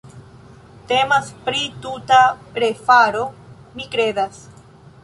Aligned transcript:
Temas 0.91 1.29
pri 1.49 1.61
tuta 1.85 2.23
refaro, 2.65 3.23
mi 3.77 3.89
kredas. 3.97 4.47